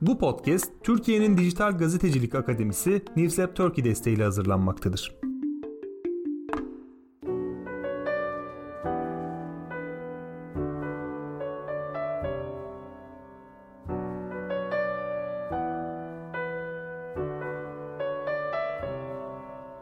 [0.00, 5.18] Bu podcast Türkiye'nin Dijital Gazetecilik Akademisi Newslab Turkey desteğiyle hazırlanmaktadır.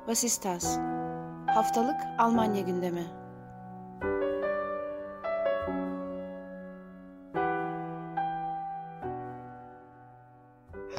[0.09, 0.79] Vasistas
[1.47, 3.26] Haftalık Almanya gündemi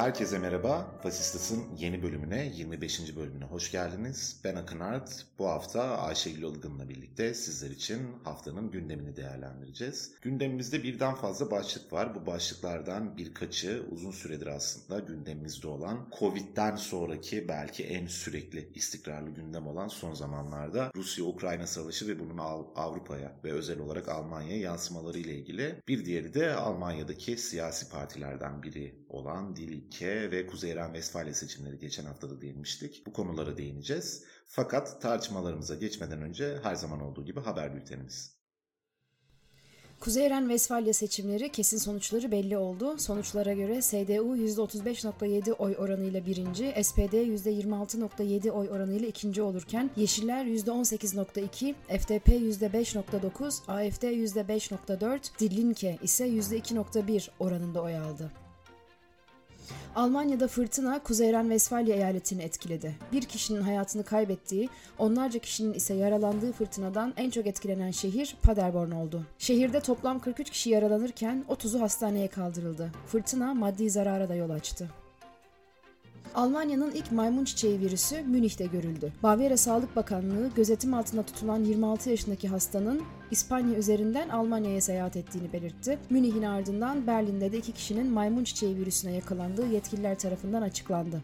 [0.08, 1.00] Herkese merhaba.
[1.04, 3.16] Vasistas'ın yeni bölümüne, 25.
[3.16, 4.42] bölümüne hoş geldiniz.
[4.44, 5.26] Ben Akın Art.
[5.40, 10.12] Bu hafta Ayşegül Ilgın'la birlikte sizler için haftanın gündemini değerlendireceğiz.
[10.22, 12.16] Gündemimizde birden fazla başlık var.
[12.16, 19.68] Bu başlıklardan birkaçı uzun süredir aslında gündemimizde olan Covid'den sonraki belki en sürekli istikrarlı gündem
[19.68, 22.38] olan son zamanlarda Rusya-Ukrayna savaşı ve bunun
[22.76, 25.76] Avrupa'ya ve özel olarak Almanya'ya yansımaları ile ilgili.
[25.88, 31.80] Bir diğeri de Almanya'daki siyasi partilerden biri olan Dili ülke ve Kuzey İran Vesfalya seçimleri
[31.80, 33.06] geçen hafta da değinmiştik.
[33.06, 34.24] Bu konulara değineceğiz.
[34.46, 38.38] Fakat tartışmalarımıza geçmeden önce her zaman olduğu gibi haber bültenimiz.
[40.00, 42.98] Kuzey İran Vesfalya seçimleri kesin sonuçları belli oldu.
[42.98, 51.74] Sonuçlara göre SDU %35.7 oy oranıyla birinci, SPD %26.7 oy oranıyla ikinci olurken Yeşiller %18.2,
[51.88, 58.32] FDP %5.9, AFD %5.4, Dillinke ise %2.1 oranında oy aldı.
[59.96, 62.96] Almanya'da fırtına Kuzey Ren-Vesfalya eyaletini etkiledi.
[63.12, 69.26] Bir kişinin hayatını kaybettiği, onlarca kişinin ise yaralandığı fırtınadan en çok etkilenen şehir Paderborn oldu.
[69.38, 72.92] Şehirde toplam 43 kişi yaralanırken 30'u hastaneye kaldırıldı.
[73.08, 74.90] Fırtına maddi zarara da yol açtı.
[76.36, 79.14] Almanya'nın ilk maymun çiçeği virüsü Münih'te görüldü.
[79.24, 83.02] Bavyera Sağlık Bakanlığı gözetim altında tutulan 26 yaşındaki hastanın
[83.32, 86.00] İspanya üzerinden Almanya'ya seyahat ettiğini belirtti.
[86.10, 91.22] Münih'in ardından Berlin'de de iki kişinin maymun çiçeği virüsüne yakalandığı yetkililer tarafından açıklandı.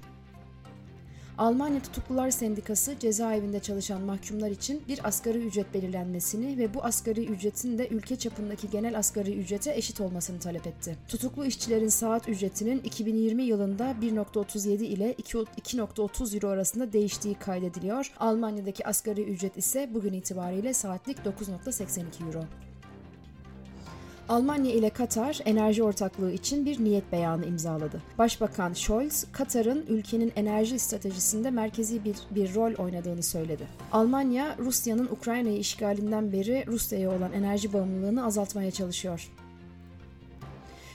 [1.37, 7.77] Almanya Tutuklular Sendikası cezaevinde çalışan mahkumlar için bir asgari ücret belirlenmesini ve bu asgari ücretin
[7.77, 10.97] de ülke çapındaki genel asgari ücrete eşit olmasını talep etti.
[11.07, 18.11] Tutuklu işçilerin saat ücretinin 2020 yılında 1.37 ile 2.30 euro arasında değiştiği kaydediliyor.
[18.19, 22.43] Almanya'daki asgari ücret ise bugün itibariyle saatlik 9.82 euro.
[24.29, 28.01] Almanya ile Katar enerji ortaklığı için bir niyet beyanı imzaladı.
[28.17, 33.67] Başbakan Scholz, Katar'ın ülkenin enerji stratejisinde merkezi bir, bir rol oynadığını söyledi.
[33.91, 39.29] Almanya, Rusya'nın Ukrayna'yı işgalinden beri Rusya'ya olan enerji bağımlılığını azaltmaya çalışıyor.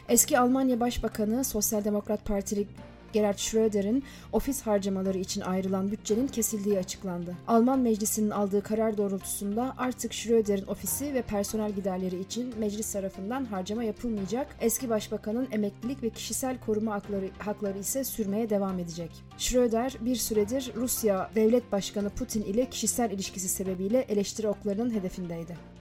[0.09, 2.66] Eski Almanya Başbakanı Sosyal Demokrat Partili
[3.12, 7.34] Gerhard Schröder'in ofis harcamaları için ayrılan bütçenin kesildiği açıklandı.
[7.46, 13.84] Alman Meclisi'nin aldığı karar doğrultusunda artık Schröder'in ofisi ve personel giderleri için meclis tarafından harcama
[13.84, 14.56] yapılmayacak.
[14.60, 19.10] Eski başbakanın emeklilik ve kişisel koruma hakları, hakları ise sürmeye devam edecek.
[19.38, 25.78] Schröder bir süredir Rusya Devlet Başkanı Putin ile kişisel ilişkisi sebebiyle eleştiri oklarının hedefindeydi.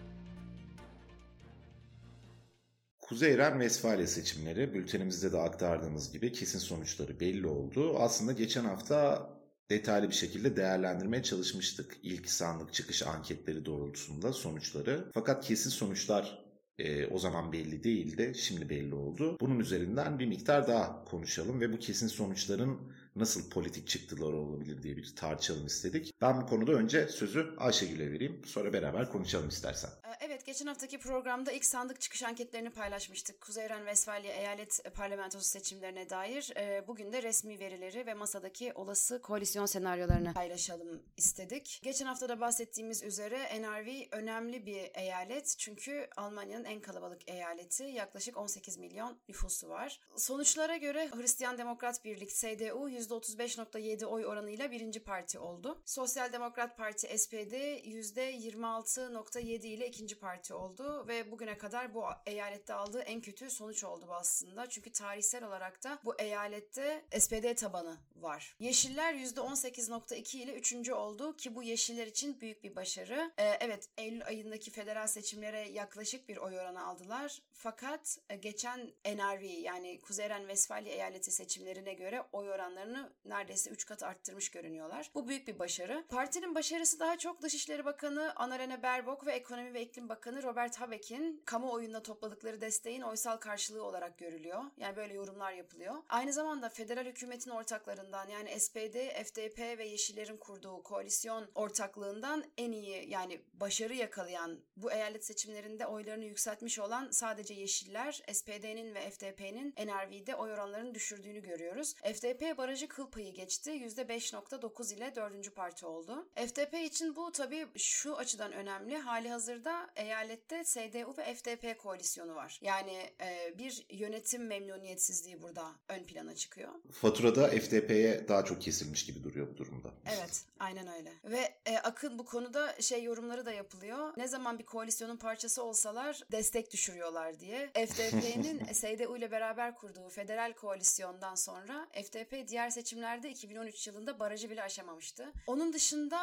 [3.07, 7.99] Kuzey Ren Vesfalya seçimleri bültenimizde de aktardığımız gibi kesin sonuçları belli oldu.
[7.99, 9.29] Aslında geçen hafta
[9.69, 15.11] detaylı bir şekilde değerlendirmeye çalışmıştık ilk sandık çıkış anketleri doğrultusunda sonuçları.
[15.13, 16.45] Fakat kesin sonuçlar
[16.77, 19.37] e, o zaman belli değildi, şimdi belli oldu.
[19.41, 22.79] Bunun üzerinden bir miktar daha konuşalım ve bu kesin sonuçların
[23.19, 26.13] nasıl politik çıktıları olabilir diye bir tartışalım istedik.
[26.21, 28.41] Ben bu konuda önce sözü Ayşegül'e vereyim.
[28.45, 29.89] Sonra beraber konuşalım istersen.
[29.89, 33.41] Ee, evet, geçen haftaki programda ilk sandık çıkış anketlerini paylaşmıştık.
[33.41, 33.87] Kuzey Ren
[34.23, 36.53] eyalet parlamentosu seçimlerine dair.
[36.57, 41.79] Ee, bugün de resmi verileri ve masadaki olası koalisyon senaryolarını paylaşalım istedik.
[41.83, 45.55] Geçen hafta da bahsettiğimiz üzere NRV önemli bir eyalet.
[45.57, 47.83] Çünkü Almanya'nın en kalabalık eyaleti.
[47.83, 49.99] Yaklaşık 18 milyon nüfusu var.
[50.15, 55.81] Sonuçlara göre Hristiyan Demokrat Birlik CDU %35.7 oy oranıyla birinci parti oldu.
[55.85, 62.99] Sosyal Demokrat Parti SPD %26.7 ile ikinci parti oldu ve bugüne kadar bu eyalette aldığı
[62.99, 64.69] en kötü sonuç oldu bu aslında.
[64.69, 68.55] Çünkü tarihsel olarak da bu eyalette SPD tabanı var.
[68.59, 73.31] Yeşiller %18.2 ile üçüncü oldu ki bu Yeşiller için büyük bir başarı.
[73.37, 77.41] Ee, evet Eylül ayındaki federal seçimlere yaklaşık bir oy oranı aldılar.
[77.53, 83.85] Fakat e, geçen NRV yani Kuzey Ren Vesfalya eyaleti seçimlerine göre oy oranlarını neredeyse 3
[83.85, 85.11] kat arttırmış görünüyorlar.
[85.15, 86.05] Bu büyük bir başarı.
[86.09, 91.41] Partinin başarısı daha çok Dışişleri Bakanı Annalena Baerbock ve Ekonomi ve İklim Bakanı Robert Habeck'in
[91.45, 94.63] kamuoyunda topladıkları desteğin oysal karşılığı olarak görülüyor.
[94.77, 95.95] Yani böyle yorumlar yapılıyor.
[96.09, 103.09] Aynı zamanda federal hükümetin ortaklarından yani SPD, FDP ve Yeşillerin kurduğu koalisyon ortaklığından en iyi
[103.09, 110.35] yani başarı yakalayan bu eyalet seçimlerinde oylarını yükseltmiş olan sadece Yeşiller, SPD'nin ve FDP'nin NRV'de
[110.35, 111.93] oy oranlarını düşürdüğünü görüyoruz.
[111.93, 113.71] FDP barajı kıl payı geçti.
[113.71, 116.27] %5.9 ile dördüncü parti oldu.
[116.35, 118.97] FDP için bu tabii şu açıdan önemli.
[118.97, 122.59] Hali hazırda eyalette SDU ve FDP koalisyonu var.
[122.61, 126.69] Yani e, bir yönetim memnuniyetsizliği burada ön plana çıkıyor.
[126.91, 129.91] Faturada FDP'ye daha çok kesilmiş gibi duruyor bu durumda.
[130.17, 131.13] Evet, aynen öyle.
[131.23, 134.13] Ve e, Akın bu konuda şey yorumları da yapılıyor.
[134.17, 137.67] Ne zaman bir koalisyonun parçası olsalar destek düşürüyorlar diye.
[137.73, 144.63] FDP'nin SDU ile beraber kurduğu federal koalisyondan sonra FDP diğer seçimlerde 2013 yılında barajı bile
[144.63, 145.33] aşamamıştı.
[145.47, 146.19] Onun dışında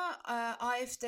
[0.60, 1.04] AFD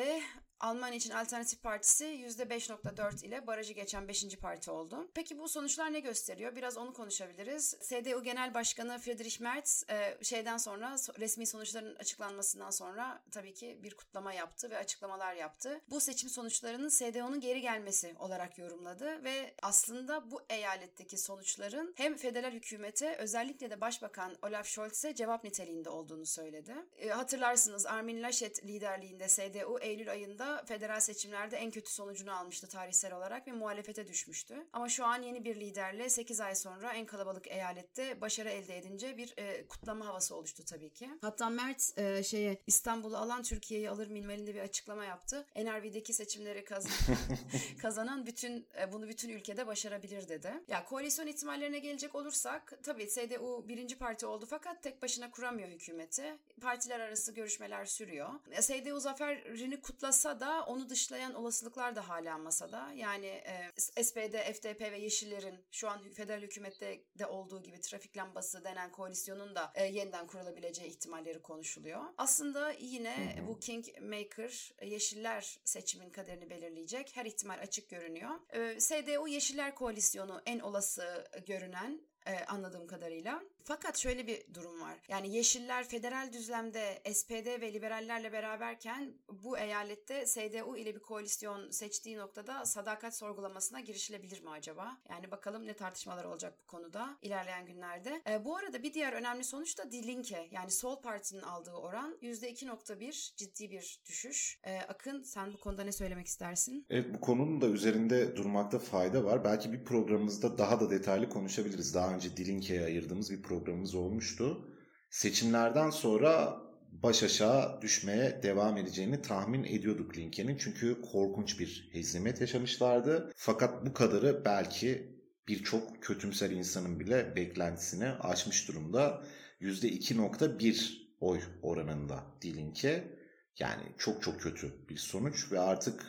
[0.61, 4.37] Almanya için Alternatif Partisi %5.4 ile barajı geçen 5.
[4.37, 5.11] parti oldu.
[5.15, 6.57] Peki bu sonuçlar ne gösteriyor?
[6.57, 7.77] Biraz onu konuşabiliriz.
[7.89, 13.95] CDU Genel Başkanı Friedrich Merz e, şeyden sonra resmi sonuçların açıklanmasından sonra tabii ki bir
[13.95, 15.81] kutlama yaptı ve açıklamalar yaptı.
[15.91, 22.53] Bu seçim sonuçlarının CDU'nun geri gelmesi olarak yorumladı ve aslında bu eyaletteki sonuçların hem federal
[22.53, 26.75] hükümete özellikle de Başbakan Olaf Scholz'e cevap niteliğinde olduğunu söyledi.
[26.97, 32.69] E, hatırlarsınız Armin Laschet liderliğinde CDU Eylül ayında yılında federal seçimlerde en kötü sonucunu almıştı
[32.69, 34.67] tarihsel olarak ve muhalefete düşmüştü.
[34.73, 39.17] Ama şu an yeni bir liderle 8 ay sonra en kalabalık eyalette başarı elde edince
[39.17, 41.11] bir e, kutlama havası oluştu tabii ki.
[41.21, 45.47] Hatta Mert e, şeye İstanbul'u alan Türkiye'yi alır minvalinde bir açıklama yaptı.
[45.57, 46.93] NRV'deki seçimleri kazan
[47.83, 50.53] kazanan bütün e, bunu bütün ülkede başarabilir dedi.
[50.69, 56.39] Ya koalisyon ihtimallerine gelecek olursak tabii CDU birinci parti oldu fakat tek başına kuramıyor hükümeti.
[56.61, 58.29] Partiler arası görüşmeler sürüyor.
[58.61, 62.93] CDU zaferini kutlasa da onu dışlayan olasılıklar da hala masada.
[62.95, 68.65] Yani e, SPD, FDP ve Yeşillerin şu an federal hükümette de olduğu gibi trafik lambası
[68.65, 72.01] denen koalisyonun da e, yeniden kurulabileceği ihtimalleri konuşuluyor.
[72.19, 77.17] Aslında yine bu Kingmaker Yeşiller seçimin kaderini belirleyecek.
[77.17, 78.31] Her ihtimal açık görünüyor.
[78.51, 83.43] E, SDU Yeşiller koalisyonu en olası görünen e, anladığım kadarıyla.
[83.69, 84.99] Fakat şöyle bir durum var.
[85.09, 92.17] Yani Yeşiller federal düzlemde SPD ve liberallerle beraberken bu eyalette SDU ile bir koalisyon seçtiği
[92.17, 94.99] noktada sadakat sorgulamasına girişilebilir mi acaba?
[95.11, 98.23] Yani bakalım ne tartışmalar olacak bu konuda ilerleyen günlerde.
[98.31, 102.19] E, bu arada bir diğer önemli sonuç da Die Linke yani Sol Parti'nin aldığı oran
[102.23, 104.61] %2.1 ciddi bir düşüş.
[104.65, 106.87] E, Akın sen bu konuda ne söylemek istersin?
[106.91, 109.45] Evet bu konunun da üzerinde durmakta fayda var.
[109.45, 111.95] Belki bir programımızda daha da detaylı konuşabiliriz.
[111.95, 114.69] Daha önce Die Linke'ye ayırdığımız bir programımız olmuştu.
[115.11, 116.57] Seçimlerden sonra
[116.93, 120.57] baş aşağı düşmeye devam edeceğini tahmin ediyorduk Linke'nin.
[120.57, 123.33] Çünkü korkunç bir hezimet yaşamışlardı.
[123.37, 125.17] Fakat bu kadarı belki
[125.49, 129.25] birçok kötümser insanın bile beklentisini aşmış durumda.
[129.61, 133.17] %2.1 oy oranında Dilinke.
[133.59, 136.07] Yani çok çok kötü bir sonuç ve artık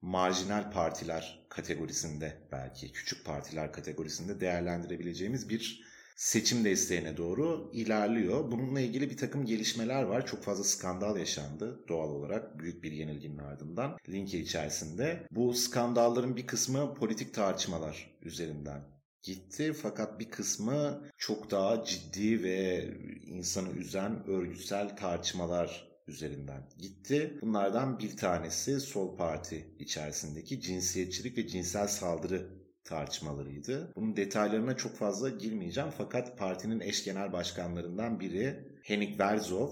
[0.00, 8.50] marjinal partiler kategorisinde belki küçük partiler kategorisinde değerlendirebileceğimiz bir seçim desteğine doğru ilerliyor.
[8.50, 10.26] Bununla ilgili bir takım gelişmeler var.
[10.26, 15.26] Çok fazla skandal yaşandı doğal olarak büyük bir yenilginin ardından Linke içerisinde.
[15.30, 18.92] Bu skandalların bir kısmı politik tartışmalar üzerinden
[19.22, 22.88] gitti fakat bir kısmı çok daha ciddi ve
[23.26, 27.38] insanı üzen örgütsel tartışmalar üzerinden gitti.
[27.42, 33.92] Bunlardan bir tanesi Sol Parti içerisindeki cinsiyetçilik ve cinsel saldırı tartışmalarıydı.
[33.96, 39.70] Bunun detaylarına çok fazla girmeyeceğim fakat partinin eş genel başkanlarından biri Henrik Verzov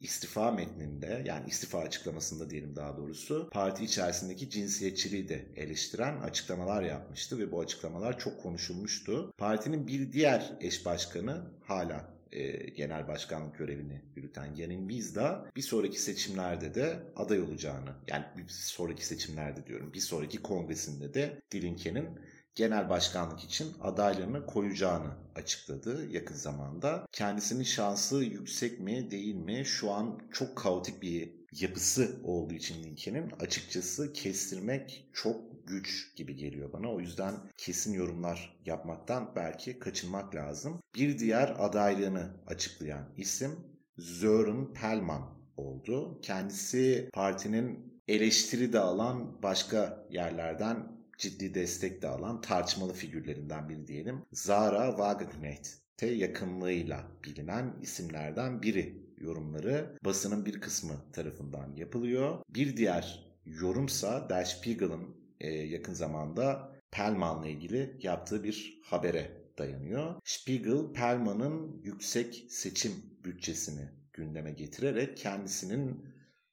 [0.00, 7.38] istifa metninde yani istifa açıklamasında diyelim daha doğrusu parti içerisindeki cinsiyetçiliği de eleştiren açıklamalar yapmıştı
[7.38, 9.32] ve bu açıklamalar çok konuşulmuştu.
[9.38, 16.00] Partinin bir diğer eş başkanı hala e, genel başkanlık görevini yürüten Yanin Vizda bir sonraki
[16.00, 22.08] seçimlerde de aday olacağını yani bir sonraki seçimlerde diyorum bir sonraki kongresinde de Dilinke'nin
[22.56, 27.06] genel başkanlık için adaylarını koyacağını açıkladı yakın zamanda.
[27.12, 33.30] Kendisinin şansı yüksek mi değil mi şu an çok kaotik bir yapısı olduğu için Lincoln'in
[33.40, 36.92] açıkçası kestirmek çok güç gibi geliyor bana.
[36.92, 40.80] O yüzden kesin yorumlar yapmaktan belki kaçınmak lazım.
[40.94, 43.52] Bir diğer adaylığını açıklayan isim
[43.98, 45.22] Sören Pelman
[45.56, 46.20] oldu.
[46.22, 54.22] Kendisi partinin eleştiri de alan başka yerlerden ciddi destek de alan tartışmalı figürlerinden biri diyelim.
[54.32, 62.38] Zara Wagenknecht'e yakınlığıyla bilinen isimlerden biri yorumları basının bir kısmı tarafından yapılıyor.
[62.48, 70.14] Bir diğer yorumsa Der Spiegel'ın e, yakın zamanda Pelman'la ilgili yaptığı bir habere dayanıyor.
[70.24, 72.92] Spiegel, Pelman'ın yüksek seçim
[73.24, 76.04] bütçesini gündeme getirerek kendisinin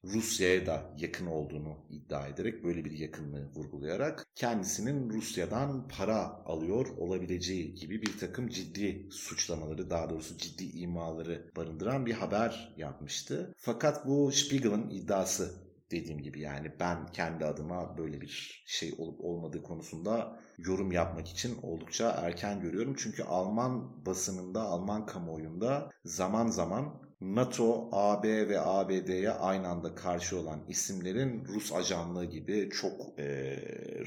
[0.04, 7.74] Rusya'ya da yakın olduğunu iddia ederek böyle bir yakınlığı vurgulayarak kendisinin Rusya'dan para alıyor olabileceği
[7.74, 13.54] gibi bir takım ciddi suçlamaları daha doğrusu ciddi imaları barındıran bir haber yapmıştı.
[13.56, 19.62] Fakat bu Spiegel'ın iddiası dediğim gibi yani ben kendi adıma böyle bir şey olup olmadığı
[19.62, 22.94] konusunda yorum yapmak için oldukça erken görüyorum.
[22.98, 30.64] Çünkü Alman basınında, Alman kamuoyunda zaman zaman NATO, AB ve ABD'ye aynı anda karşı olan
[30.68, 33.56] isimlerin Rus ajanlığı gibi çok e,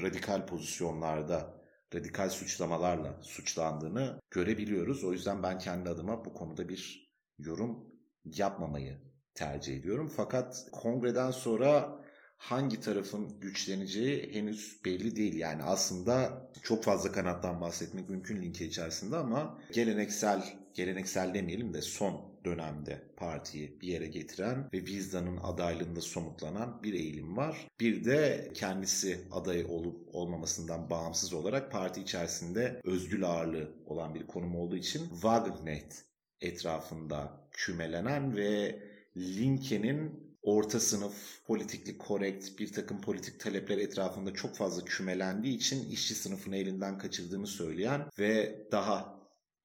[0.02, 1.58] radikal pozisyonlarda
[1.94, 5.04] radikal suçlamalarla suçlandığını görebiliyoruz.
[5.04, 7.86] O yüzden ben kendi adıma bu konuda bir yorum
[8.24, 8.98] yapmamayı
[9.34, 10.12] tercih ediyorum.
[10.16, 11.98] Fakat kongreden sonra
[12.36, 15.34] hangi tarafın güçleneceği henüz belli değil.
[15.34, 20.44] Yani aslında çok fazla kanattan bahsetmek mümkün linke içerisinde ama geleneksel,
[20.74, 27.36] geleneksel demeyelim de son dönemde partiyi bir yere getiren ve Vizda'nın adaylığında somutlanan bir eğilim
[27.36, 27.68] var.
[27.80, 34.56] Bir de kendisi aday olup olmamasından bağımsız olarak parti içerisinde özgül ağırlığı olan bir konum
[34.56, 35.94] olduğu için Wagenknecht
[36.40, 38.82] etrafında kümelenen ve
[39.16, 46.14] Linke'nin orta sınıf, politikli korrekt bir takım politik talepler etrafında çok fazla kümelendiği için işçi
[46.14, 49.17] sınıfını elinden kaçırdığını söyleyen ve daha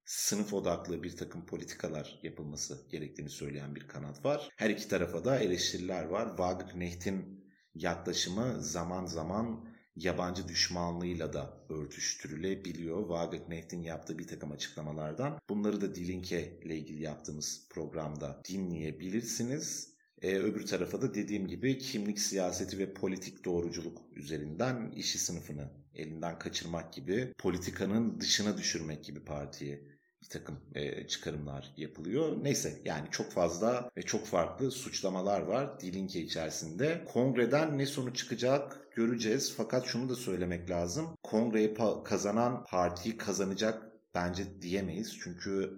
[0.06, 4.50] sınıf odaklı bir takım politikalar yapılması gerektiğini söyleyen bir kanat var.
[4.56, 6.28] Her iki tarafa da eleştiriler var.
[6.28, 7.44] Wagenknecht'in
[7.76, 13.02] yaklaşımı zaman zaman yabancı düşmanlığıyla da örtüştürülebiliyor.
[13.02, 15.40] Wagenknecht'in yaptığı bir takım açıklamalardan.
[15.50, 19.94] Bunları da Dilinke ile ilgili yaptığımız programda dinleyebilirsiniz.
[20.22, 26.40] Ee, öbür tarafa da dediğim gibi kimlik siyaseti ve politik doğruculuk üzerinden işi sınıfını elinden
[26.40, 29.93] kaçırmak gibi politikanın dışına düşürmek gibi partiyi
[30.24, 32.44] bir takım e, çıkarımlar yapılıyor.
[32.44, 37.06] Neyse yani çok fazla ve çok farklı suçlamalar var Dilinke içerisinde.
[37.14, 39.54] Kongreden ne sonuç çıkacak göreceğiz.
[39.58, 41.08] Fakat şunu da söylemek lazım.
[41.24, 41.76] Kongreyi
[42.06, 43.84] kazanan partiyi kazanacak
[44.16, 45.18] bence diyemeyiz.
[45.24, 45.74] Çünkü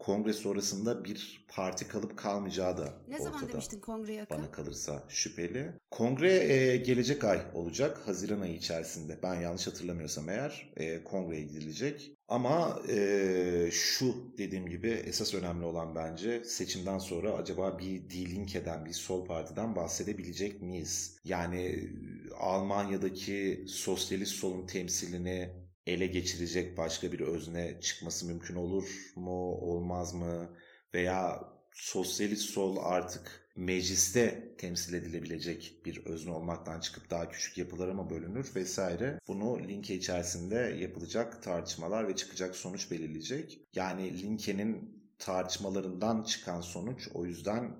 [0.00, 3.24] kongre sonrasında bir parti kalıp kalmayacağı da Ne ortada.
[3.30, 4.38] zaman demiştin kongreye Akın?
[4.38, 5.72] Bana kalırsa şüpheli.
[5.90, 7.98] Kongre e, gelecek ay olacak.
[8.06, 9.18] Haziran ayı içerisinde.
[9.22, 12.12] Ben yanlış hatırlamıyorsam eğer e, kongreye gidilecek.
[12.28, 18.92] Ama e, şu dediğim gibi esas önemli olan bence seçimden sonra acaba bir D-Linke'den, bir
[18.92, 21.18] sol partiden bahsedebilecek miyiz?
[21.24, 21.90] Yani
[22.38, 25.50] Almanya'daki sosyalist solun temsilini
[25.86, 30.56] ele geçirecek başka bir özne çıkması mümkün olur mu, olmaz mı?
[30.94, 38.10] Veya sosyalist sol artık mecliste temsil edilebilecek bir özne olmaktan çıkıp daha küçük yapılara mı
[38.10, 39.18] bölünür vesaire.
[39.28, 43.60] Bunu linke içerisinde yapılacak tartışmalar ve çıkacak sonuç belirleyecek.
[43.74, 47.76] Yani linkenin tartışmalarından çıkan sonuç o yüzden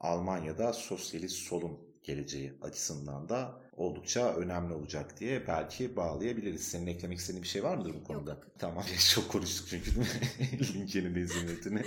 [0.00, 6.68] Almanya'da sosyalist solun geleceği açısından da oldukça önemli olacak diye belki bağlayabiliriz.
[6.68, 8.30] Senin eklemek istediğin bir şey var mıdır bu konuda?
[8.30, 8.46] Yok.
[8.58, 9.90] Tamam çok konuştuk çünkü?
[10.74, 11.82] Linkenin hizmetini.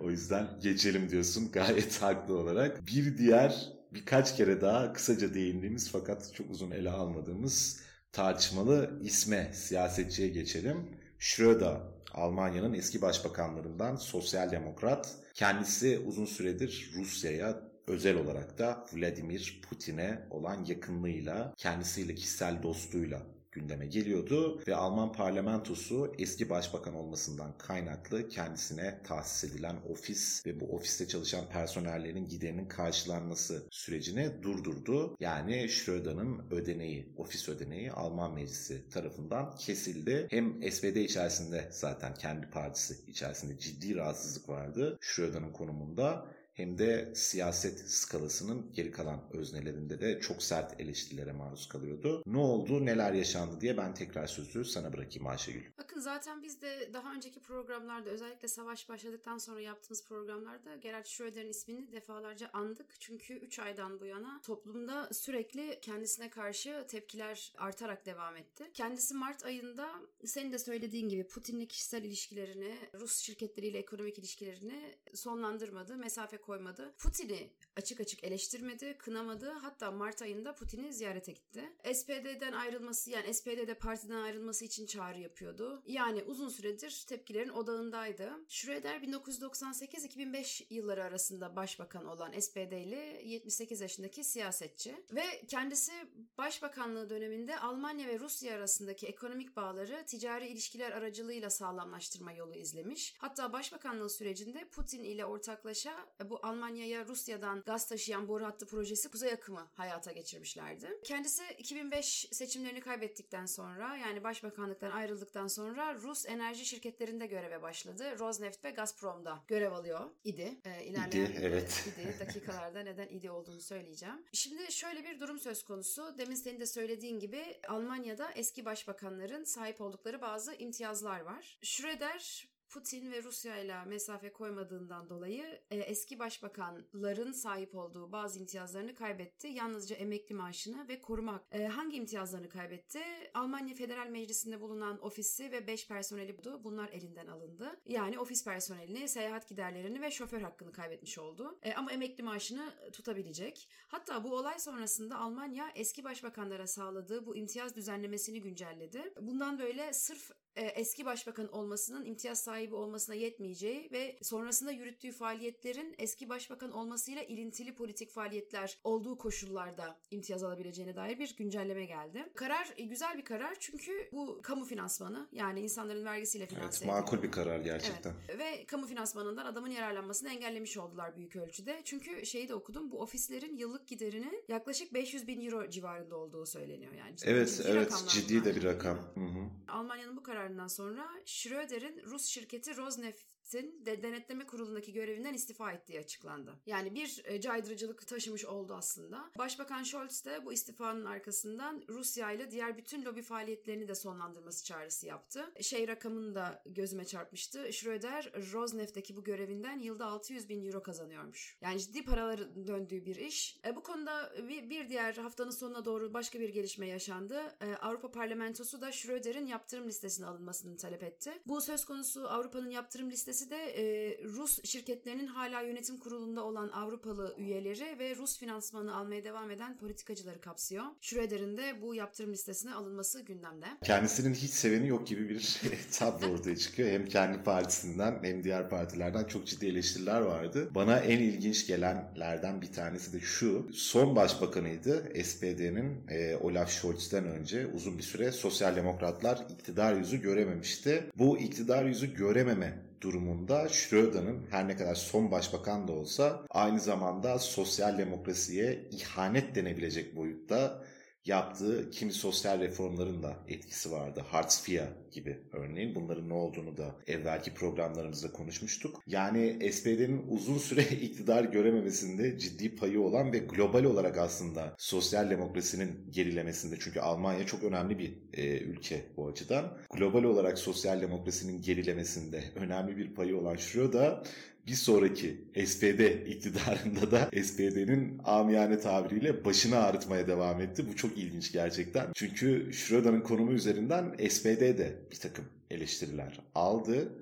[0.00, 2.86] o yüzden geçelim diyorsun gayet haklı olarak.
[2.86, 7.80] Bir diğer birkaç kere daha kısaca değindiğimiz fakat çok uzun ele almadığımız
[8.12, 11.00] tartışmalı isme, siyasetçiye geçelim.
[11.18, 11.80] Schröder,
[12.12, 15.14] Almanya'nın eski başbakanlarından sosyal demokrat.
[15.34, 23.86] Kendisi uzun süredir Rusya'ya özel olarak da Vladimir Putin'e olan yakınlığıyla, kendisiyle kişisel dostluğuyla gündeme
[23.86, 31.08] geliyordu ve Alman parlamentosu eski başbakan olmasından kaynaklı kendisine tahsis edilen ofis ve bu ofiste
[31.08, 35.16] çalışan personellerin giderinin karşılanması sürecini durdurdu.
[35.20, 40.26] Yani Schröder'ın ödeneği, ofis ödeneği Alman meclisi tarafından kesildi.
[40.30, 46.26] Hem SPD içerisinde zaten kendi partisi içerisinde ciddi rahatsızlık vardı Schröder'ın konumunda
[46.60, 52.22] hem de siyaset skalasının geri kalan öznelerinde de çok sert eleştirilere maruz kalıyordu.
[52.26, 55.62] Ne oldu, neler yaşandı diye ben tekrar sözü sana bırakayım Ayşegül.
[55.78, 61.50] Bakın zaten biz de daha önceki programlarda özellikle savaş başladıktan sonra yaptığımız programlarda Gerhard Schröder'in
[61.50, 62.86] ismini defalarca andık.
[63.00, 68.70] Çünkü 3 aydan bu yana toplumda sürekli kendisine karşı tepkiler artarak devam etti.
[68.74, 69.90] Kendisi Mart ayında
[70.24, 76.94] senin de söylediğin gibi Putin'le kişisel ilişkilerini, Rus şirketleriyle ekonomik ilişkilerini sonlandırmadı, mesafe koymadı.
[76.98, 79.50] Putin'i açık açık eleştirmedi, kınamadı.
[79.50, 81.72] Hatta Mart ayında Putin'i ziyarete gitti.
[81.94, 85.82] SPD'den ayrılması yani SPD'de partiden ayrılması için çağrı yapıyordu.
[85.86, 88.30] Yani uzun süredir tepkilerin odağındaydı.
[88.48, 95.92] Schröder 1998-2005 yılları arasında başbakan olan SPD'li 78 yaşındaki siyasetçi ve kendisi
[96.38, 103.14] başbakanlığı döneminde Almanya ve Rusya arasındaki ekonomik bağları ticari ilişkiler aracılığıyla sağlamlaştırma yolu izlemiş.
[103.18, 109.32] Hatta başbakanlığı sürecinde Putin ile ortaklaşa bu Almanya'ya Rusya'dan gaz taşıyan boru hattı projesi Kuzey
[109.32, 111.00] Akımı hayata geçirmişlerdi.
[111.04, 118.18] Kendisi 2005 seçimlerini kaybettikten sonra yani başbakanlıktan ayrıldıktan sonra Rus enerji şirketlerinde göreve başladı.
[118.18, 120.60] Rosneft ve Gazprom'da görev alıyor idi.
[120.64, 121.86] Ee, ilerleyen İdi, evet.
[121.94, 122.16] idi.
[122.20, 124.24] Dakikalarda neden idi olduğunu söyleyeceğim.
[124.32, 126.18] Şimdi şöyle bir durum söz konusu.
[126.18, 131.58] Demin senin de söylediğin gibi Almanya'da eski başbakanların sahip oldukları bazı imtiyazlar var.
[131.62, 138.94] Schröder Putin ve Rusya ile mesafe koymadığından dolayı e, eski başbakanların sahip olduğu bazı imtiyazlarını
[138.94, 139.48] kaybetti.
[139.48, 143.00] Yalnızca emekli maaşını ve koruma e, hangi imtiyazlarını kaybetti?
[143.34, 146.60] Almanya Federal Meclisi'nde bulunan ofisi ve 5 personeli buldu.
[146.64, 147.80] Bunlar elinden alındı.
[147.86, 151.58] Yani ofis personelini, seyahat giderlerini ve şoför hakkını kaybetmiş oldu.
[151.62, 153.68] E, ama emekli maaşını tutabilecek.
[153.88, 159.14] Hatta bu olay sonrasında Almanya eski başbakanlara sağladığı bu imtiyaz düzenlemesini güncelledi.
[159.20, 165.94] Bundan böyle sırf e, eski başbakan olmasının imtiyaz sahibi olmasına yetmeyeceği ve sonrasında yürüttüğü faaliyetlerin
[165.98, 172.28] eski başbakan olmasıyla ilintili politik faaliyetler olduğu koşullarda imtiyaz alabileceğine dair bir güncelleme geldi.
[172.34, 177.22] Karar e, güzel bir karar çünkü bu kamu finansmanı yani insanların vergisiyle finanse Evet, makul
[177.22, 178.14] bir karar gerçekten.
[178.28, 178.38] Evet.
[178.38, 181.80] Ve kamu finansmanından adamın yararlanmasını engellemiş oldular büyük ölçüde.
[181.84, 186.92] Çünkü şeyi de okudum bu ofislerin yıllık giderinin yaklaşık 500 bin euro civarında olduğu söyleniyor.
[186.92, 188.96] Yani ciddi, Evet, evet ciddi de bir rakam.
[189.14, 189.48] Hı hı.
[189.68, 193.14] Almanya'nın bu kararından sonra Schröder'in Rus şirketi keď sa rôzne
[193.54, 196.54] Rosneft'in de denetleme kurulundaki görevinden istifa ettiği açıklandı.
[196.66, 199.30] Yani bir e, caydırıcılık taşımış oldu aslında.
[199.38, 205.06] Başbakan Scholz de bu istifanın arkasından Rusya ile diğer bütün lobi faaliyetlerini de sonlandırması çağrısı
[205.06, 205.52] yaptı.
[205.60, 207.72] Şey rakamını da gözüme çarpmıştı.
[207.72, 211.58] Schröder Rosneft'teki bu görevinden yılda 600 bin euro kazanıyormuş.
[211.60, 213.60] Yani ciddi paraların döndüğü bir iş.
[213.64, 217.40] E, bu konuda bir, bir diğer haftanın sonuna doğru başka bir gelişme yaşandı.
[217.60, 221.32] E, Avrupa Parlamentosu da Schröder'in yaptırım listesine alınmasını talep etti.
[221.46, 227.34] Bu söz konusu Avrupa'nın yaptırım listesi de e, Rus şirketlerinin hala yönetim kurulunda olan Avrupalı
[227.38, 230.84] üyeleri ve Rus finansmanı almaya devam eden politikacıları kapsıyor.
[231.00, 233.66] Schröder'in de bu yaptırım listesine alınması gündemde.
[233.84, 235.60] Kendisinin hiç seveni yok gibi bir
[235.92, 236.90] tablo ortaya çıkıyor.
[236.90, 240.68] Hem kendi partisinden hem diğer partilerden çok ciddi eleştiriler vardı.
[240.74, 243.70] Bana en ilginç gelenlerden bir tanesi de şu.
[243.72, 251.04] Son başbakanıydı SPD'nin e, Olaf Scholz'ten önce uzun bir süre sosyal demokratlar iktidar yüzü görememişti.
[251.16, 257.38] Bu iktidar yüzü görememe durumunda Schröder'ın her ne kadar son başbakan da olsa aynı zamanda
[257.38, 260.84] sosyal demokrasiye ihanet denebilecek boyutta
[261.26, 264.24] yaptığı kimi sosyal reformların da etkisi vardı.
[264.28, 264.80] Hartz IV
[265.12, 265.94] gibi örneğin.
[265.94, 269.02] Bunların ne olduğunu da evvelki programlarımızda konuşmuştuk.
[269.06, 276.10] Yani SPD'nin uzun süre iktidar görememesinde ciddi payı olan ve global olarak aslında sosyal demokrasinin
[276.10, 279.78] gerilemesinde çünkü Almanya çok önemli bir e, ülke bu açıdan.
[279.94, 284.22] Global olarak sosyal demokrasinin gerilemesinde önemli bir payı olan Schröder
[284.70, 290.88] bir sonraki SPD iktidarında da SPD'nin amiyane tabiriyle başını ağrıtmaya devam etti.
[290.88, 292.12] Bu çok ilginç gerçekten.
[292.14, 297.12] Çünkü Schröder'ın konumu üzerinden SPD de bir takım eleştiriler aldı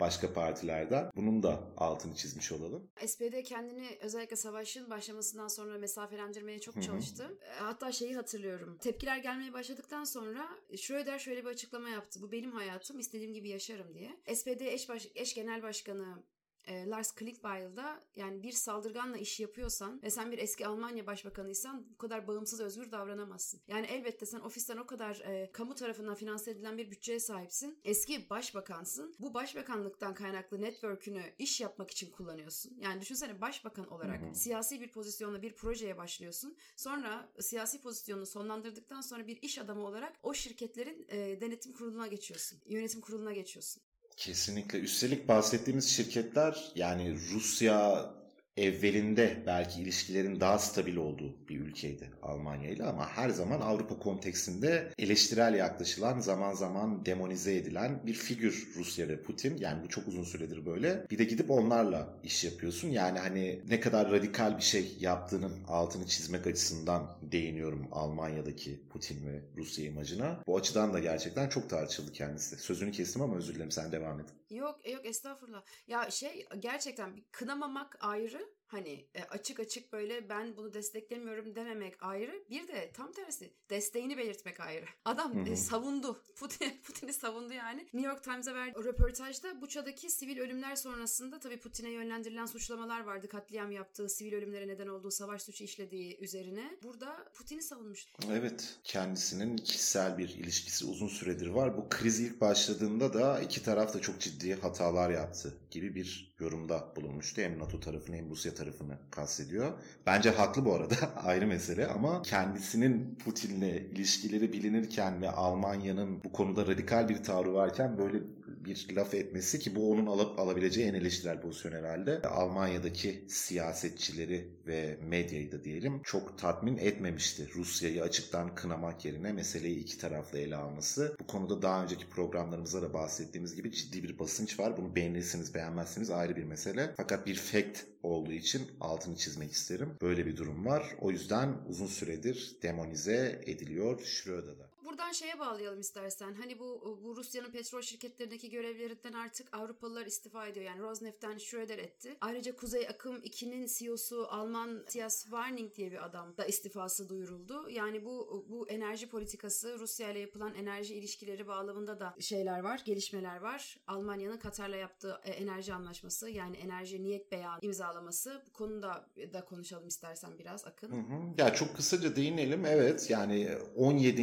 [0.00, 1.10] başka partilerden.
[1.16, 2.90] Bunun da altını çizmiş olalım.
[3.06, 6.84] SPD kendini özellikle savaşın başlamasından sonra mesafelendirmeye çok Hı hı.
[6.84, 7.38] çalıştı.
[7.42, 8.78] E, Hatta şeyi hatırlıyorum.
[8.80, 12.22] Tepkiler gelmeye başladıktan sonra Schröder şöyle bir açıklama yaptı.
[12.22, 14.10] Bu benim hayatım, istediğim gibi yaşarım diye.
[14.34, 16.22] SPD eş, baş, eş genel başkanı
[16.66, 21.86] e, Lars Klingbeil da yani bir saldırganla iş yapıyorsan ve sen bir eski Almanya başbakanıysan
[21.94, 23.60] bu kadar bağımsız özgür davranamazsın.
[23.68, 27.78] Yani elbette sen ofisten o kadar e, kamu tarafından finanse edilen bir bütçeye sahipsin.
[27.84, 29.14] Eski başbakansın.
[29.18, 32.76] Bu başbakanlıktan kaynaklı network'ünü iş yapmak için kullanıyorsun.
[32.80, 34.34] Yani düşünsene başbakan olarak Hı hı.
[34.34, 36.56] siyasi bir pozisyonla bir projeye başlıyorsun.
[36.76, 42.58] Sonra siyasi pozisyonunu sonlandırdıktan sonra bir iş adamı olarak o şirketlerin e, denetim kuruluna geçiyorsun.
[42.66, 43.82] Yönetim kuruluna geçiyorsun.
[44.16, 44.78] Kesinlikle.
[44.78, 48.10] Üstelik bahsettiğimiz şirketler yani Rusya
[48.56, 54.92] evvelinde belki ilişkilerin daha stabil olduğu bir ülkeydi Almanya ile ama her zaman Avrupa konteksinde
[54.98, 59.56] eleştirel yaklaşılan zaman zaman demonize edilen bir figür Rusya ve Putin.
[59.58, 61.06] Yani bu çok uzun süredir böyle.
[61.10, 62.88] Bir de gidip onlarla iş yapıyorsun.
[62.88, 69.40] Yani hani ne kadar radikal bir şey yaptığının altını çizmek açısından değiniyorum Almanya'daki Putin ve
[69.56, 70.40] Rusya imajına.
[70.46, 72.56] Bu açıdan da gerçekten çok tartışıldı kendisi.
[72.56, 74.26] Sözünü kestim ama özür dilerim sen devam et.
[74.50, 75.62] Yok yok estağfurullah.
[75.86, 82.44] Ya şey gerçekten kınamamak ayrı Hani e, açık açık böyle ben bunu desteklemiyorum dememek ayrı.
[82.50, 84.84] Bir de tam tersi desteğini belirtmek ayrı.
[85.04, 86.22] Adam e, savundu.
[86.36, 87.80] Putin Putin'i savundu yani.
[87.80, 93.28] New York Times'a verdiği röportajda Buça'daki sivil ölümler sonrasında tabii Putin'e yönlendirilen suçlamalar vardı.
[93.28, 96.78] Katliam yaptığı, sivil ölümlere neden olduğu, savaş suçu işlediği üzerine.
[96.82, 98.06] Burada Putin'i savunmuş.
[98.32, 98.78] Evet.
[98.84, 101.76] Kendisinin kişisel bir ilişkisi uzun süredir var.
[101.76, 106.92] Bu kriz ilk başladığında da iki taraf da çok ciddi hatalar yaptı gibi bir yorumda
[106.96, 107.40] bulunmuştu.
[107.40, 109.72] Hem NATO tarafını hem Rusya tarafını kastediyor.
[110.06, 116.66] Bence haklı bu arada ayrı mesele ama kendisinin Putin'le ilişkileri bilinirken ve Almanya'nın bu konuda
[116.66, 118.18] radikal bir tavrı varken böyle
[118.66, 122.22] bir laf etmesi ki bu onun alıp alabileceği en eleştirel pozisyon herhalde.
[122.22, 127.48] Almanya'daki siyasetçileri ve medyayı da diyelim çok tatmin etmemişti.
[127.54, 131.16] Rusya'yı açıktan kınamak yerine meseleyi iki taraflı ele alması.
[131.20, 134.76] Bu konuda daha önceki programlarımızda da bahsettiğimiz gibi ciddi bir basınç var.
[134.76, 136.94] Bunu beğenirsiniz beğenmezsiniz ayrı bir mesele.
[136.96, 139.90] Fakat bir fact olduğu için altını çizmek isterim.
[140.02, 140.96] Böyle bir durum var.
[141.00, 144.65] O yüzden uzun süredir demonize ediliyor Schröder'da
[144.96, 146.34] buradan şeye bağlayalım istersen.
[146.34, 150.66] Hani bu bu Rusya'nın petrol şirketlerindeki görevlerinden artık Avrupalılar istifa ediyor.
[150.66, 152.16] Yani Rosneft'ten Schröder etti.
[152.20, 157.70] Ayrıca Kuzey Akım 2'nin CEO'su Alman Matthias Warning diye bir adam da istifası duyuruldu.
[157.70, 163.36] Yani bu bu enerji politikası Rusya ile yapılan enerji ilişkileri bağlamında da şeyler var, gelişmeler
[163.36, 163.80] var.
[163.86, 168.42] Almanya'nın Katar'la yaptığı e, enerji anlaşması yani enerji niyet beyanı imzalaması.
[168.48, 170.90] Bu konuda da konuşalım istersen biraz Akın.
[170.90, 171.34] Hı hı.
[171.38, 172.66] Ya çok kısaca değinelim.
[172.66, 174.22] Evet yani 17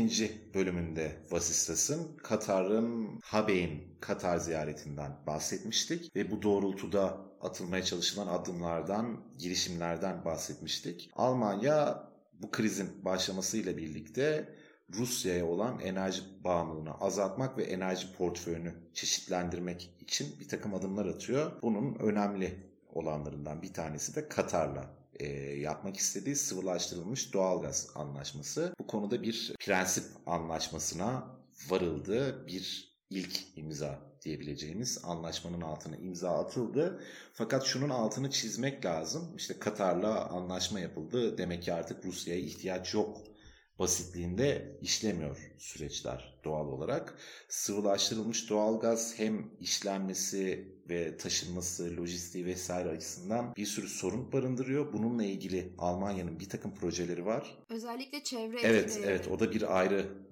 [0.63, 11.12] bölümünde Vasistas'ın Katar'ın Habeyn Katar ziyaretinden bahsetmiştik ve bu doğrultuda atılmaya çalışılan adımlardan, girişimlerden bahsetmiştik.
[11.15, 12.04] Almanya
[12.41, 14.49] bu krizin başlamasıyla birlikte
[14.93, 21.52] Rusya'ya olan enerji bağımlılığını azaltmak ve enerji portföyünü çeşitlendirmek için bir takım adımlar atıyor.
[21.62, 25.28] Bunun önemli olanlarından bir tanesi de Katar'la e,
[25.60, 28.73] yapmak istediği sıvılaştırılmış doğalgaz anlaşması.
[28.80, 31.38] Bu konuda bir prensip anlaşmasına
[31.69, 32.47] varıldı.
[32.47, 37.04] Bir ilk imza diyebileceğimiz anlaşmanın altına imza atıldı.
[37.34, 39.36] Fakat şunun altını çizmek lazım.
[39.38, 41.38] İşte Katar'la anlaşma yapıldı.
[41.38, 43.33] Demek ki artık Rusya'ya ihtiyaç yok
[43.80, 47.18] basitliğinde işlemiyor süreçler doğal olarak.
[47.50, 54.94] Sıvılaştırılmış doğalgaz hem işlenmesi ve taşınması, lojistiği vesaire açısından bir sürü sorun barındırıyor.
[54.94, 57.58] Bununla ilgili Almanya'nın bir takım projeleri var.
[57.70, 59.12] Özellikle çevre Evet, etkileri.
[59.12, 60.24] evet o da bir ayrı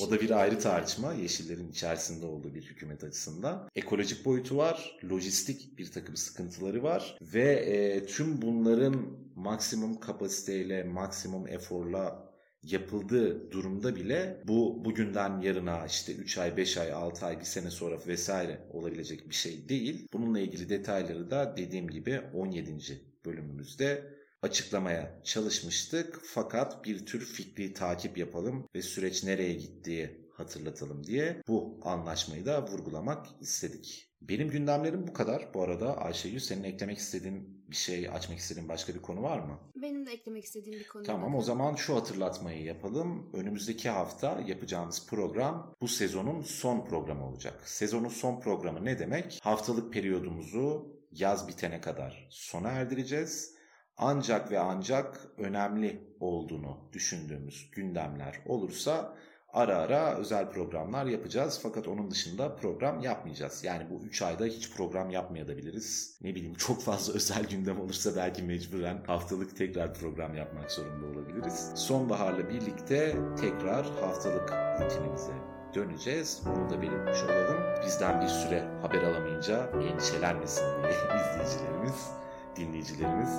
[0.00, 1.12] o da bir ayrı tartışma.
[1.12, 3.68] Yeşillerin içerisinde olduğu bir hükümet açısından.
[3.76, 11.48] Ekolojik boyutu var, lojistik bir takım sıkıntıları var ve e, tüm bunların maksimum kapasiteyle, maksimum
[11.48, 12.27] eforla
[12.62, 17.70] yapıldığı durumda bile bu bugünden yarına işte 3 ay, 5 ay, 6 ay, bir sene
[17.70, 20.08] sonra vesaire olabilecek bir şey değil.
[20.12, 23.02] Bununla ilgili detayları da dediğim gibi 17.
[23.24, 26.20] bölümümüzde açıklamaya çalışmıştık.
[26.24, 32.66] Fakat bir tür fikri takip yapalım ve süreç nereye gittiği hatırlatalım diye bu anlaşmayı da
[32.66, 34.08] vurgulamak istedik.
[34.22, 35.54] Benim gündemlerim bu kadar.
[35.54, 39.58] Bu arada Ayşegül senin eklemek istediğin bir şey, açmak istediğin başka bir konu var mı?
[39.76, 43.30] Benim de eklemek istediğim bir konu Tamam o zaman şu hatırlatmayı yapalım.
[43.32, 47.68] Önümüzdeki hafta yapacağımız program bu sezonun son programı olacak.
[47.68, 49.38] Sezonun son programı ne demek?
[49.42, 53.54] Haftalık periyodumuzu yaz bitene kadar sona erdireceğiz.
[53.96, 59.16] Ancak ve ancak önemli olduğunu düşündüğümüz gündemler olursa
[59.52, 61.60] ara ara özel programlar yapacağız.
[61.62, 63.64] Fakat onun dışında program yapmayacağız.
[63.64, 66.18] Yani bu 3 ayda hiç program yapmayabiliriz.
[66.22, 71.72] Ne bileyim çok fazla özel gündem olursa belki mecburen haftalık tekrar program yapmak zorunda olabiliriz.
[71.74, 75.32] Sonbaharla birlikte tekrar haftalık rutinimize
[75.74, 76.42] döneceğiz.
[76.46, 77.58] Bunu da belirtmiş olalım.
[77.86, 82.10] Bizden bir süre haber alamayınca endişelenmesin diye izleyicilerimiz,
[82.56, 83.30] dinleyicilerimiz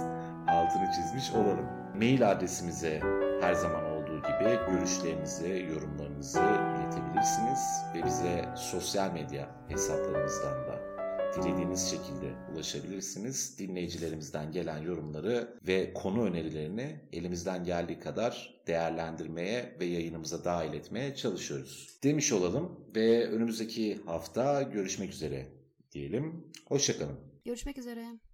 [0.48, 1.66] altını çizmiş olalım.
[1.96, 3.02] Mail adresimize
[3.42, 3.89] her zaman
[4.20, 7.60] gibi görüşlerinizi, yorumlarınızı iletebilirsiniz
[7.96, 10.90] ve bize sosyal medya hesaplarımızdan da
[11.36, 13.60] dilediğiniz şekilde ulaşabilirsiniz.
[13.60, 22.00] Dinleyicilerimizden gelen yorumları ve konu önerilerini elimizden geldiği kadar değerlendirmeye ve yayınımıza dahil etmeye çalışıyoruz.
[22.04, 25.48] Demiş olalım ve önümüzdeki hafta görüşmek üzere
[25.92, 26.52] diyelim.
[26.68, 27.20] Hoşçakalın.
[27.46, 28.29] Görüşmek üzere.